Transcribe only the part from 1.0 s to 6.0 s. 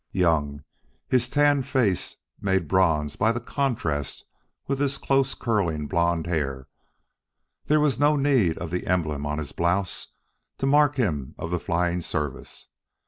his tanned face made bronze by contrast with his close curling